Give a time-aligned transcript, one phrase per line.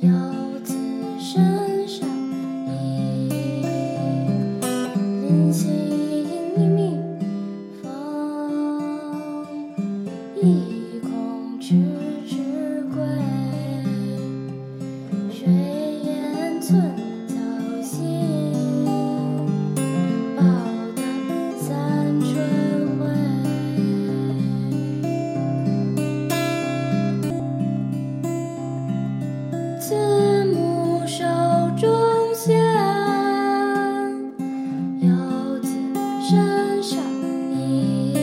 [0.00, 0.08] 游
[0.64, 0.74] 子
[1.18, 2.08] 身上
[2.68, 3.28] 衣，
[5.22, 5.70] 临行
[6.56, 6.96] 密密
[7.82, 7.84] 缝。
[29.78, 29.94] 慈
[30.46, 31.24] 母手
[31.78, 32.58] 中线，
[35.00, 35.68] 游子
[36.28, 36.98] 身上
[37.52, 38.14] 衣。